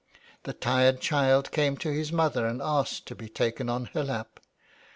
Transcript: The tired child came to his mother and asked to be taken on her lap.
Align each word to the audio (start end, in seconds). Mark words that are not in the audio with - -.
The 0.45 0.53
tired 0.53 0.99
child 0.99 1.51
came 1.51 1.77
to 1.77 1.91
his 1.93 2.11
mother 2.11 2.47
and 2.47 2.59
asked 2.59 3.05
to 3.05 3.13
be 3.13 3.29
taken 3.29 3.69
on 3.69 3.85
her 3.93 4.03
lap. 4.03 4.39